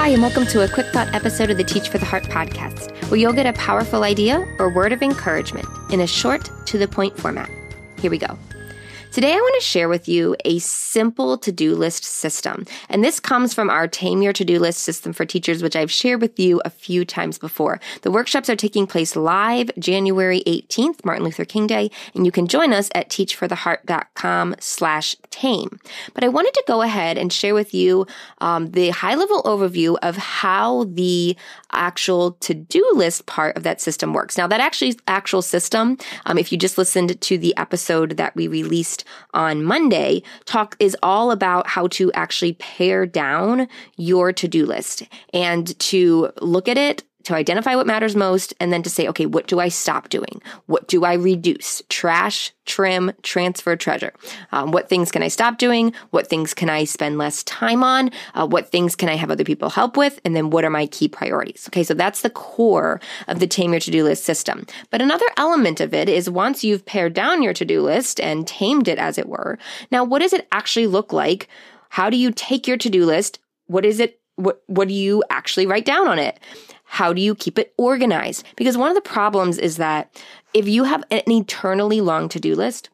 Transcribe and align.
Hi, 0.00 0.08
and 0.08 0.22
welcome 0.22 0.46
to 0.46 0.62
a 0.62 0.68
quick 0.68 0.86
thought 0.86 1.14
episode 1.14 1.50
of 1.50 1.58
the 1.58 1.62
Teach 1.62 1.90
for 1.90 1.98
the 1.98 2.06
Heart 2.06 2.22
podcast, 2.22 2.90
where 3.10 3.20
you'll 3.20 3.34
get 3.34 3.44
a 3.44 3.52
powerful 3.52 4.02
idea 4.02 4.38
or 4.58 4.70
word 4.70 4.94
of 4.94 5.02
encouragement 5.02 5.66
in 5.92 6.00
a 6.00 6.06
short, 6.06 6.48
to 6.68 6.78
the 6.78 6.88
point 6.88 7.14
format. 7.18 7.50
Here 8.00 8.10
we 8.10 8.16
go. 8.16 8.38
Today, 9.12 9.32
I 9.32 9.40
want 9.40 9.56
to 9.56 9.66
share 9.66 9.88
with 9.88 10.08
you 10.08 10.36
a 10.44 10.60
simple 10.60 11.36
to 11.38 11.50
do 11.50 11.74
list 11.74 12.04
system. 12.04 12.64
And 12.88 13.02
this 13.02 13.18
comes 13.18 13.52
from 13.52 13.68
our 13.68 13.88
Tame 13.88 14.22
Your 14.22 14.32
to 14.32 14.44
do 14.44 14.60
list 14.60 14.82
system 14.82 15.12
for 15.12 15.24
teachers, 15.24 15.64
which 15.64 15.74
I've 15.74 15.90
shared 15.90 16.20
with 16.20 16.38
you 16.38 16.62
a 16.64 16.70
few 16.70 17.04
times 17.04 17.36
before. 17.36 17.80
The 18.02 18.12
workshops 18.12 18.48
are 18.48 18.54
taking 18.54 18.86
place 18.86 19.16
live 19.16 19.72
January 19.80 20.44
18th, 20.46 21.04
Martin 21.04 21.24
Luther 21.24 21.44
King 21.44 21.66
Day, 21.66 21.90
and 22.14 22.24
you 22.24 22.30
can 22.30 22.46
join 22.46 22.72
us 22.72 22.88
at 22.94 23.08
teachfortheheart.com 23.08 24.54
slash 24.60 25.16
tame. 25.30 25.80
But 26.14 26.22
I 26.22 26.28
wanted 26.28 26.54
to 26.54 26.64
go 26.68 26.80
ahead 26.80 27.18
and 27.18 27.32
share 27.32 27.54
with 27.54 27.74
you 27.74 28.06
um, 28.38 28.70
the 28.70 28.90
high 28.90 29.16
level 29.16 29.42
overview 29.42 29.98
of 30.02 30.16
how 30.18 30.84
the 30.84 31.36
actual 31.72 32.32
to 32.40 32.54
do 32.54 32.88
list 32.94 33.26
part 33.26 33.56
of 33.56 33.64
that 33.64 33.80
system 33.80 34.12
works. 34.12 34.38
Now, 34.38 34.46
that 34.46 34.60
actually 34.60 34.96
actual 35.08 35.42
system, 35.42 35.98
um, 36.26 36.38
if 36.38 36.52
you 36.52 36.58
just 36.58 36.78
listened 36.78 37.20
to 37.20 37.38
the 37.38 37.56
episode 37.56 38.16
that 38.16 38.36
we 38.36 38.46
released 38.46 38.99
on 39.34 39.64
Monday 39.64 40.22
talk 40.44 40.76
is 40.78 40.96
all 41.02 41.30
about 41.30 41.66
how 41.66 41.86
to 41.88 42.12
actually 42.12 42.54
pare 42.54 43.06
down 43.06 43.68
your 43.96 44.32
to-do 44.32 44.66
list 44.66 45.02
and 45.32 45.78
to 45.78 46.30
look 46.40 46.68
at 46.68 46.78
it 46.78 47.02
to 47.24 47.34
identify 47.34 47.76
what 47.76 47.86
matters 47.86 48.16
most 48.16 48.54
and 48.60 48.72
then 48.72 48.82
to 48.82 48.90
say, 48.90 49.08
okay, 49.08 49.26
what 49.26 49.46
do 49.46 49.60
I 49.60 49.68
stop 49.68 50.08
doing? 50.08 50.40
What 50.66 50.88
do 50.88 51.04
I 51.04 51.14
reduce? 51.14 51.82
Trash, 51.88 52.52
trim, 52.64 53.12
transfer, 53.22 53.76
treasure. 53.76 54.12
Um, 54.52 54.70
what 54.72 54.88
things 54.88 55.10
can 55.10 55.22
I 55.22 55.28
stop 55.28 55.58
doing? 55.58 55.92
What 56.10 56.28
things 56.28 56.54
can 56.54 56.70
I 56.70 56.84
spend 56.84 57.18
less 57.18 57.42
time 57.44 57.82
on? 57.82 58.10
Uh, 58.34 58.46
what 58.46 58.70
things 58.70 58.96
can 58.96 59.08
I 59.08 59.16
have 59.16 59.30
other 59.30 59.44
people 59.44 59.70
help 59.70 59.96
with? 59.96 60.20
And 60.24 60.34
then 60.34 60.50
what 60.50 60.64
are 60.64 60.70
my 60.70 60.86
key 60.86 61.08
priorities? 61.08 61.68
Okay, 61.68 61.84
so 61.84 61.94
that's 61.94 62.22
the 62.22 62.30
core 62.30 63.00
of 63.28 63.40
the 63.40 63.46
Tame 63.46 63.72
Your 63.72 63.80
To-Do 63.80 64.04
List 64.04 64.24
system. 64.24 64.66
But 64.90 65.02
another 65.02 65.26
element 65.36 65.80
of 65.80 65.92
it 65.92 66.08
is 66.08 66.30
once 66.30 66.64
you've 66.64 66.86
pared 66.86 67.14
down 67.14 67.42
your 67.42 67.52
to-do 67.52 67.82
list 67.82 68.20
and 68.20 68.46
tamed 68.46 68.88
it 68.88 68.98
as 68.98 69.18
it 69.18 69.28
were, 69.28 69.58
now 69.90 70.04
what 70.04 70.20
does 70.20 70.32
it 70.32 70.48
actually 70.52 70.86
look 70.86 71.12
like? 71.12 71.48
How 71.90 72.08
do 72.08 72.16
you 72.16 72.30
take 72.30 72.66
your 72.66 72.76
to-do 72.76 73.04
list? 73.04 73.40
What 73.66 73.84
is 73.84 74.00
it? 74.00 74.20
What, 74.36 74.62
what 74.68 74.88
do 74.88 74.94
you 74.94 75.22
actually 75.28 75.66
write 75.66 75.84
down 75.84 76.08
on 76.08 76.18
it? 76.18 76.40
How 76.90 77.12
do 77.12 77.22
you 77.22 77.36
keep 77.36 77.56
it 77.56 77.72
organized? 77.76 78.44
Because 78.56 78.76
one 78.76 78.90
of 78.90 78.96
the 78.96 79.00
problems 79.00 79.58
is 79.58 79.76
that 79.76 80.20
if 80.52 80.66
you 80.66 80.84
have 80.84 81.04
an 81.12 81.22
eternally 81.28 82.00
long 82.00 82.28
to 82.30 82.40
do 82.40 82.56
list, 82.56 82.90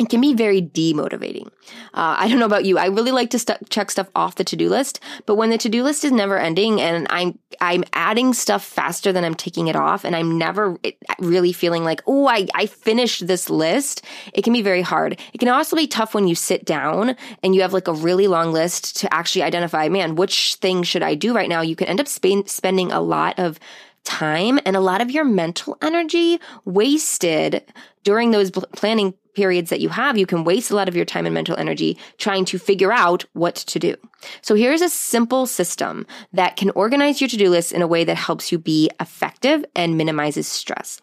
it 0.00 0.08
can 0.08 0.20
be 0.20 0.34
very 0.34 0.60
demotivating. 0.60 1.46
Uh, 1.94 2.16
I 2.18 2.28
don't 2.28 2.40
know 2.40 2.46
about 2.46 2.64
you. 2.64 2.78
I 2.78 2.86
really 2.86 3.12
like 3.12 3.30
to 3.30 3.38
st- 3.38 3.70
check 3.70 3.92
stuff 3.92 4.10
off 4.16 4.34
the 4.34 4.42
to-do 4.42 4.68
list, 4.68 4.98
but 5.24 5.36
when 5.36 5.50
the 5.50 5.58
to-do 5.58 5.84
list 5.84 6.04
is 6.04 6.10
never 6.10 6.36
ending 6.36 6.80
and 6.80 7.06
I'm 7.10 7.38
I'm 7.60 7.84
adding 7.92 8.34
stuff 8.34 8.64
faster 8.64 9.12
than 9.12 9.24
I'm 9.24 9.36
taking 9.36 9.68
it 9.68 9.76
off, 9.76 10.04
and 10.04 10.16
I'm 10.16 10.36
never 10.36 10.76
really 11.20 11.52
feeling 11.52 11.84
like, 11.84 12.02
oh, 12.08 12.26
I 12.26 12.48
I 12.54 12.66
finished 12.66 13.28
this 13.28 13.48
list. 13.48 14.04
It 14.32 14.42
can 14.42 14.52
be 14.52 14.62
very 14.62 14.82
hard. 14.82 15.20
It 15.32 15.38
can 15.38 15.48
also 15.48 15.76
be 15.76 15.86
tough 15.86 16.12
when 16.12 16.26
you 16.26 16.34
sit 16.34 16.64
down 16.64 17.14
and 17.44 17.54
you 17.54 17.62
have 17.62 17.72
like 17.72 17.86
a 17.86 17.92
really 17.92 18.26
long 18.26 18.52
list 18.52 18.96
to 18.96 19.14
actually 19.14 19.44
identify, 19.44 19.88
man, 19.88 20.16
which 20.16 20.56
thing 20.56 20.82
should 20.82 21.04
I 21.04 21.14
do 21.14 21.32
right 21.32 21.48
now? 21.48 21.60
You 21.60 21.76
can 21.76 21.86
end 21.86 22.00
up 22.00 22.08
sp- 22.10 22.46
spending 22.46 22.90
a 22.90 23.00
lot 23.00 23.38
of 23.38 23.60
time 24.02 24.58
and 24.66 24.76
a 24.76 24.80
lot 24.80 25.00
of 25.00 25.10
your 25.10 25.24
mental 25.24 25.78
energy 25.80 26.40
wasted 26.64 27.62
during 28.02 28.32
those 28.32 28.50
planning 28.50 29.14
periods 29.34 29.70
that 29.70 29.80
you 29.80 29.88
have, 29.88 30.16
you 30.16 30.26
can 30.26 30.44
waste 30.44 30.70
a 30.70 30.76
lot 30.76 30.88
of 30.88 30.96
your 30.96 31.04
time 31.04 31.26
and 31.26 31.34
mental 31.34 31.56
energy 31.56 31.98
trying 32.18 32.44
to 32.46 32.58
figure 32.58 32.92
out 32.92 33.24
what 33.32 33.54
to 33.54 33.78
do. 33.78 33.94
So 34.42 34.54
here's 34.54 34.82
a 34.82 34.88
simple 34.88 35.46
system 35.46 36.06
that 36.32 36.56
can 36.56 36.70
organize 36.70 37.20
your 37.20 37.28
to-do 37.28 37.50
list 37.50 37.72
in 37.72 37.82
a 37.82 37.86
way 37.86 38.04
that 38.04 38.16
helps 38.16 38.50
you 38.50 38.58
be 38.58 38.90
effective 39.00 39.64
and 39.74 39.98
minimizes 39.98 40.48
stress. 40.48 41.00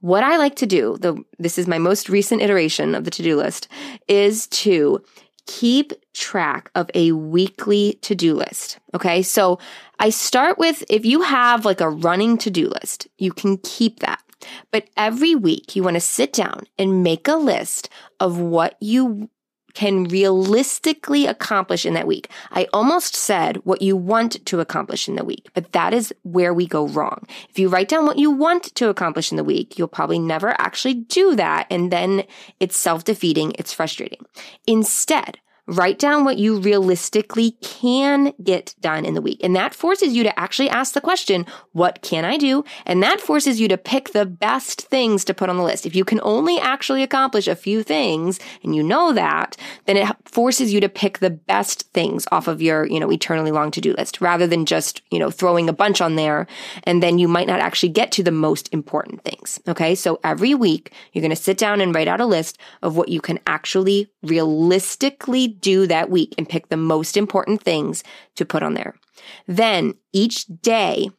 What 0.00 0.24
I 0.24 0.38
like 0.38 0.56
to 0.56 0.66
do, 0.66 0.96
though 1.00 1.24
this 1.38 1.58
is 1.58 1.66
my 1.66 1.78
most 1.78 2.08
recent 2.08 2.40
iteration 2.40 2.94
of 2.94 3.04
the 3.04 3.10
to-do 3.10 3.36
list, 3.36 3.68
is 4.08 4.46
to 4.48 5.02
keep 5.46 5.92
track 6.14 6.70
of 6.74 6.90
a 6.94 7.12
weekly 7.12 7.98
to-do 8.02 8.34
list. 8.34 8.78
Okay. 8.94 9.20
So 9.22 9.58
I 9.98 10.10
start 10.10 10.58
with, 10.58 10.84
if 10.88 11.04
you 11.04 11.22
have 11.22 11.64
like 11.64 11.80
a 11.80 11.90
running 11.90 12.38
to-do 12.38 12.68
list, 12.68 13.08
you 13.18 13.32
can 13.32 13.58
keep 13.58 14.00
that. 14.00 14.22
But 14.70 14.88
every 14.96 15.34
week 15.34 15.76
you 15.76 15.82
want 15.82 15.94
to 15.94 16.00
sit 16.00 16.32
down 16.32 16.64
and 16.78 17.02
make 17.02 17.28
a 17.28 17.36
list 17.36 17.88
of 18.18 18.38
what 18.38 18.76
you 18.80 19.30
can 19.74 20.04
realistically 20.04 21.26
accomplish 21.26 21.86
in 21.86 21.94
that 21.94 22.06
week. 22.06 22.28
I 22.50 22.66
almost 22.72 23.14
said 23.14 23.58
what 23.58 23.82
you 23.82 23.96
want 23.96 24.44
to 24.44 24.60
accomplish 24.60 25.08
in 25.08 25.16
the 25.16 25.24
week, 25.24 25.48
but 25.54 25.72
that 25.72 25.94
is 25.94 26.12
where 26.22 26.52
we 26.52 26.66
go 26.66 26.88
wrong. 26.88 27.26
If 27.48 27.58
you 27.58 27.68
write 27.68 27.88
down 27.88 28.06
what 28.06 28.18
you 28.18 28.30
want 28.30 28.74
to 28.74 28.88
accomplish 28.88 29.30
in 29.30 29.36
the 29.36 29.44
week, 29.44 29.78
you'll 29.78 29.88
probably 29.88 30.18
never 30.18 30.60
actually 30.60 30.94
do 30.94 31.36
that. 31.36 31.66
And 31.70 31.90
then 31.90 32.24
it's 32.58 32.76
self 32.76 33.04
defeating. 33.04 33.52
It's 33.58 33.72
frustrating. 33.72 34.24
Instead, 34.66 35.38
Write 35.66 35.98
down 35.98 36.24
what 36.24 36.38
you 36.38 36.58
realistically 36.58 37.52
can 37.62 38.32
get 38.42 38.74
done 38.80 39.04
in 39.04 39.14
the 39.14 39.22
week. 39.22 39.40
And 39.42 39.54
that 39.54 39.74
forces 39.74 40.14
you 40.14 40.22
to 40.22 40.38
actually 40.38 40.68
ask 40.68 40.94
the 40.94 41.00
question, 41.00 41.46
what 41.72 42.02
can 42.02 42.24
I 42.24 42.36
do? 42.36 42.64
And 42.86 43.02
that 43.02 43.20
forces 43.20 43.60
you 43.60 43.68
to 43.68 43.78
pick 43.78 44.12
the 44.12 44.26
best 44.26 44.82
things 44.82 45.24
to 45.24 45.34
put 45.34 45.48
on 45.48 45.56
the 45.56 45.62
list. 45.62 45.86
If 45.86 45.94
you 45.94 46.04
can 46.04 46.20
only 46.22 46.58
actually 46.58 47.02
accomplish 47.02 47.46
a 47.46 47.54
few 47.54 47.82
things 47.82 48.40
and 48.62 48.74
you 48.74 48.82
know 48.82 49.12
that, 49.12 49.56
then 49.86 49.96
it 49.96 50.08
forces 50.24 50.72
you 50.72 50.80
to 50.80 50.88
pick 50.88 51.18
the 51.18 51.30
best 51.30 51.90
things 51.92 52.26
off 52.32 52.48
of 52.48 52.60
your, 52.60 52.86
you 52.86 52.98
know, 52.98 53.12
eternally 53.12 53.52
long 53.52 53.70
to-do 53.70 53.94
list 53.94 54.20
rather 54.20 54.46
than 54.46 54.66
just, 54.66 55.02
you 55.10 55.18
know, 55.18 55.30
throwing 55.30 55.68
a 55.68 55.72
bunch 55.72 56.00
on 56.00 56.16
there 56.16 56.46
and 56.84 57.02
then 57.02 57.18
you 57.18 57.28
might 57.28 57.46
not 57.46 57.60
actually 57.60 57.90
get 57.90 58.10
to 58.12 58.22
the 58.22 58.30
most 58.30 58.68
important 58.72 59.22
things. 59.22 59.60
Okay. 59.68 59.94
So 59.94 60.18
every 60.24 60.54
week 60.54 60.92
you're 61.12 61.22
going 61.22 61.30
to 61.30 61.36
sit 61.36 61.58
down 61.58 61.80
and 61.80 61.94
write 61.94 62.08
out 62.08 62.20
a 62.20 62.26
list 62.26 62.58
of 62.82 62.96
what 62.96 63.08
you 63.08 63.20
can 63.20 63.38
actually 63.46 64.10
realistically 64.22 65.48
do 65.60 65.86
that 65.86 66.10
week 66.10 66.34
and 66.38 66.48
pick 66.48 66.68
the 66.68 66.76
most 66.76 67.16
important 67.16 67.62
things 67.62 68.02
to 68.36 68.44
put 68.44 68.62
on 68.62 68.74
there. 68.74 68.94
Then 69.46 69.94
each 70.12 70.46
day, 70.46 71.10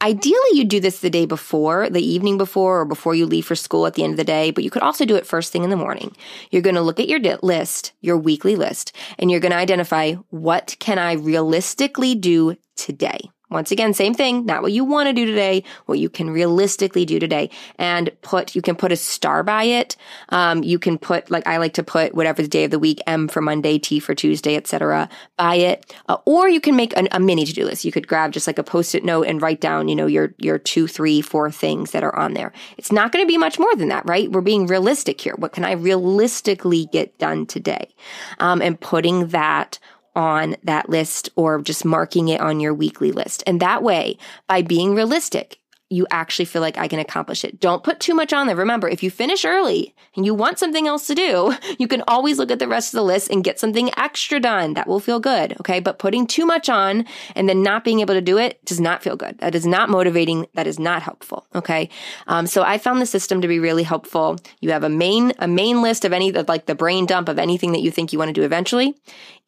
Ideally, 0.00 0.56
you 0.56 0.64
do 0.64 0.80
this 0.80 1.00
the 1.00 1.10
day 1.10 1.26
before, 1.26 1.90
the 1.90 2.04
evening 2.04 2.38
before, 2.38 2.80
or 2.80 2.84
before 2.84 3.14
you 3.14 3.26
leave 3.26 3.46
for 3.46 3.56
school 3.56 3.86
at 3.86 3.94
the 3.94 4.04
end 4.04 4.12
of 4.12 4.16
the 4.16 4.24
day, 4.24 4.50
but 4.50 4.64
you 4.64 4.70
could 4.70 4.82
also 4.82 5.04
do 5.04 5.16
it 5.16 5.26
first 5.26 5.52
thing 5.52 5.64
in 5.64 5.70
the 5.70 5.76
morning. 5.76 6.14
You're 6.50 6.62
going 6.62 6.76
to 6.76 6.82
look 6.82 7.00
at 7.00 7.08
your 7.08 7.20
list, 7.42 7.92
your 8.00 8.16
weekly 8.16 8.56
list, 8.56 8.94
and 9.18 9.30
you're 9.30 9.40
going 9.40 9.52
to 9.52 9.58
identify 9.58 10.12
what 10.30 10.76
can 10.78 10.98
I 10.98 11.14
realistically 11.14 12.14
do 12.14 12.56
today? 12.76 13.30
Once 13.52 13.70
again, 13.70 13.92
same 13.92 14.14
thing, 14.14 14.46
not 14.46 14.62
what 14.62 14.72
you 14.72 14.84
want 14.84 15.08
to 15.08 15.12
do 15.12 15.24
today, 15.26 15.62
what 15.86 15.98
you 15.98 16.08
can 16.08 16.30
realistically 16.30 17.04
do 17.04 17.18
today. 17.18 17.50
And 17.78 18.10
put, 18.22 18.54
you 18.54 18.62
can 18.62 18.76
put 18.76 18.92
a 18.92 18.96
star 18.96 19.42
by 19.42 19.64
it. 19.64 19.96
Um, 20.30 20.62
you 20.62 20.78
can 20.78 20.98
put, 20.98 21.30
like 21.30 21.46
I 21.46 21.58
like 21.58 21.74
to 21.74 21.82
put 21.82 22.14
whatever 22.14 22.42
the 22.42 22.48
day 22.48 22.64
of 22.64 22.70
the 22.70 22.78
week, 22.78 23.00
M 23.06 23.28
for 23.28 23.40
Monday, 23.40 23.78
T 23.78 24.00
for 24.00 24.14
Tuesday, 24.14 24.56
etc. 24.56 25.08
by 25.36 25.56
it. 25.56 25.94
Uh, 26.08 26.16
or 26.24 26.48
you 26.48 26.60
can 26.60 26.76
make 26.76 26.96
an, 26.96 27.08
a 27.12 27.20
mini 27.20 27.44
to-do 27.44 27.64
list. 27.64 27.84
You 27.84 27.92
could 27.92 28.08
grab 28.08 28.32
just 28.32 28.46
like 28.46 28.58
a 28.58 28.64
post-it 28.64 29.04
note 29.04 29.26
and 29.26 29.42
write 29.42 29.60
down, 29.60 29.88
you 29.88 29.94
know, 29.94 30.06
your, 30.06 30.34
your 30.38 30.58
two, 30.58 30.86
three, 30.86 31.20
four 31.20 31.50
things 31.50 31.90
that 31.90 32.02
are 32.02 32.16
on 32.16 32.34
there. 32.34 32.52
It's 32.78 32.92
not 32.92 33.12
going 33.12 33.24
to 33.24 33.28
be 33.28 33.38
much 33.38 33.58
more 33.58 33.74
than 33.76 33.88
that, 33.88 34.06
right? 34.06 34.30
We're 34.30 34.40
being 34.40 34.66
realistic 34.66 35.20
here. 35.20 35.34
What 35.36 35.52
can 35.52 35.64
I 35.64 35.72
realistically 35.72 36.86
get 36.86 37.18
done 37.18 37.46
today? 37.46 37.88
Um, 38.38 38.62
and 38.62 38.80
putting 38.80 39.28
that 39.28 39.78
on 40.14 40.56
that 40.64 40.88
list 40.88 41.30
or 41.36 41.60
just 41.62 41.84
marking 41.84 42.28
it 42.28 42.40
on 42.40 42.60
your 42.60 42.74
weekly 42.74 43.12
list. 43.12 43.42
And 43.46 43.60
that 43.60 43.82
way, 43.82 44.18
by 44.46 44.62
being 44.62 44.94
realistic, 44.94 45.58
you 45.92 46.06
actually 46.10 46.46
feel 46.46 46.62
like 46.62 46.78
I 46.78 46.88
can 46.88 46.98
accomplish 46.98 47.44
it. 47.44 47.60
Don't 47.60 47.84
put 47.84 48.00
too 48.00 48.14
much 48.14 48.32
on 48.32 48.46
there. 48.46 48.56
Remember, 48.56 48.88
if 48.88 49.02
you 49.02 49.10
finish 49.10 49.44
early 49.44 49.94
and 50.16 50.24
you 50.24 50.34
want 50.34 50.58
something 50.58 50.86
else 50.86 51.06
to 51.06 51.14
do, 51.14 51.54
you 51.78 51.86
can 51.86 52.02
always 52.08 52.38
look 52.38 52.50
at 52.50 52.58
the 52.58 52.68
rest 52.68 52.94
of 52.94 52.98
the 52.98 53.04
list 53.04 53.30
and 53.30 53.44
get 53.44 53.60
something 53.60 53.90
extra 53.96 54.40
done. 54.40 54.74
That 54.74 54.88
will 54.88 55.00
feel 55.00 55.20
good. 55.20 55.54
Okay. 55.60 55.80
But 55.80 55.98
putting 55.98 56.26
too 56.26 56.46
much 56.46 56.68
on 56.68 57.04
and 57.34 57.48
then 57.48 57.62
not 57.62 57.84
being 57.84 58.00
able 58.00 58.14
to 58.14 58.20
do 58.20 58.38
it 58.38 58.64
does 58.64 58.80
not 58.80 59.02
feel 59.02 59.16
good. 59.16 59.38
That 59.38 59.54
is 59.54 59.66
not 59.66 59.90
motivating. 59.90 60.46
That 60.54 60.66
is 60.66 60.78
not 60.78 61.02
helpful. 61.02 61.46
Okay. 61.54 61.90
Um, 62.26 62.46
so 62.46 62.62
I 62.62 62.78
found 62.78 63.00
the 63.00 63.06
system 63.06 63.40
to 63.42 63.48
be 63.48 63.58
really 63.58 63.82
helpful. 63.82 64.38
You 64.60 64.70
have 64.70 64.84
a 64.84 64.88
main, 64.88 65.32
a 65.38 65.48
main 65.48 65.82
list 65.82 66.04
of 66.04 66.12
any, 66.12 66.32
like 66.32 66.66
the 66.66 66.74
brain 66.74 67.06
dump 67.06 67.28
of 67.28 67.38
anything 67.38 67.72
that 67.72 67.82
you 67.82 67.90
think 67.90 68.12
you 68.12 68.18
want 68.18 68.30
to 68.30 68.32
do 68.32 68.44
eventually. 68.44 68.94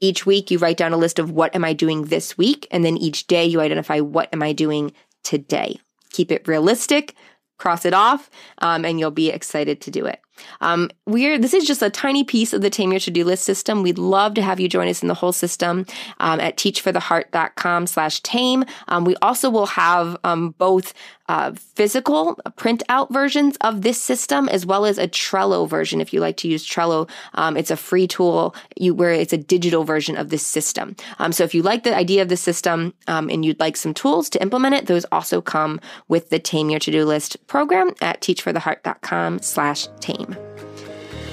Each 0.01 0.27
week 0.27 0.51
you 0.51 0.59
write 0.59 0.77
down 0.77 0.93
a 0.93 0.99
list 0.99 1.19
of 1.19 1.31
what 1.31 1.55
am 1.55 1.65
I 1.65 1.73
doing 1.73 2.05
this 2.05 2.37
week? 2.37 2.67
And 2.71 2.85
then 2.85 2.99
each 2.99 3.27
day 3.27 3.47
you 3.47 3.61
identify 3.61 4.01
what 4.01 4.29
am 4.33 4.43
I 4.43 4.53
doing 4.53 4.93
today 5.23 5.81
keep 6.15 6.31
it 6.31 6.47
realistic, 6.47 7.15
cross 7.59 7.85
it 7.85 7.93
off, 7.93 8.31
um, 8.59 8.85
and 8.85 8.99
you'll 8.99 9.11
be 9.11 9.31
excited 9.31 9.81
to 9.83 9.91
do 9.91 10.07
it. 10.07 10.21
Um, 10.61 10.91
we're 11.07 11.39
this 11.39 11.55
is 11.55 11.67
just 11.67 11.83
a 11.83 11.91
tiny 11.91 12.25
piece 12.25 12.53
of 12.53 12.63
the 12.63 12.71
Tame 12.71 12.91
Your 12.91 13.01
To-Do 13.01 13.25
List 13.25 13.45
system. 13.45 13.83
We'd 13.83 13.99
love 13.99 14.35
to 14.35 14.43
have 14.43 14.61
you 14.61 14.69
join 14.69 14.89
us 14.89 15.03
in 15.03 15.09
the 15.09 15.15
whole 15.15 15.33
system 15.33 15.87
um, 16.21 16.41
at 16.41 16.57
teachfortheheart.com 16.57 17.87
slash 17.87 18.21
tame. 18.21 18.65
Um, 18.89 19.05
we 19.05 19.17
also 19.23 19.51
will 19.51 19.67
have 19.67 20.17
um, 20.25 20.51
both 20.59 20.95
uh, 21.27 21.53
physical 21.75 22.37
printout 22.57 23.11
versions 23.11 23.57
of 23.63 23.81
this 23.81 24.01
system 24.01 24.49
as 24.51 24.67
well 24.67 24.85
as 24.85 24.99
a 24.99 25.09
Trello 25.09 25.69
version. 25.69 26.01
If 26.01 26.13
you 26.13 26.21
like 26.21 26.37
to 26.39 26.49
use 26.49 26.67
Trello, 26.67 27.09
um, 27.35 27.57
it's 27.57 27.71
a 27.71 27.77
free 27.77 28.07
tool 28.07 28.55
you, 28.77 28.95
where 28.95 29.13
it's 29.13 29.33
a 29.33 29.39
digital 29.39 29.85
version 29.85 30.17
of 30.17 30.29
this 30.29 30.43
system. 30.43 30.97
Um, 31.19 31.33
so 31.33 31.45
if 31.45 31.55
you 31.55 31.63
like 31.63 31.85
the 31.85 31.97
idea 31.97 32.21
of 32.21 32.29
the 32.29 32.37
system 32.37 32.93
and 33.07 33.45
you'd 33.45 33.61
like 33.61 33.77
some 33.77 33.95
tools 33.95 34.29
to 34.31 34.43
implement 34.43 34.75
it, 34.75 34.87
those 34.87 35.07
also 35.11 35.41
come 35.41 35.81
with 36.09 36.29
the 36.29 36.39
Tame 36.39 36.69
Your 36.69 36.81
To-Do 36.81 37.05
List 37.07 37.45
program 37.47 37.95
at 38.03 38.21
teachfortheheart.com 38.21 39.41
slash 39.41 39.89
tame. 40.01 40.34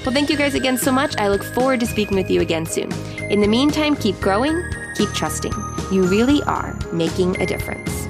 Well, 0.04 0.12
thank 0.12 0.30
you 0.30 0.36
guys 0.36 0.56
again 0.56 0.76
so 0.76 0.90
much. 0.90 1.16
I 1.16 1.28
look 1.28 1.44
forward 1.44 1.78
to 1.78 1.86
speaking 1.86 2.16
with 2.16 2.28
you 2.28 2.40
again 2.40 2.66
soon. 2.66 2.92
In 3.30 3.40
the 3.40 3.46
meantime, 3.46 3.94
keep 3.94 4.18
growing, 4.20 4.60
keep 4.96 5.08
trusting. 5.10 5.52
You 5.92 6.02
really 6.02 6.42
are 6.42 6.76
making 6.92 7.40
a 7.40 7.46
difference. 7.46 8.08